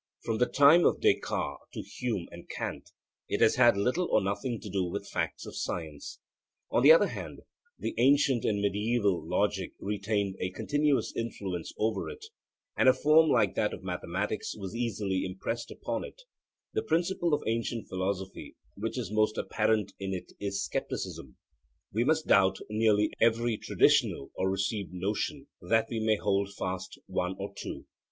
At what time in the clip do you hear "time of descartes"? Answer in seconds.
0.47-1.61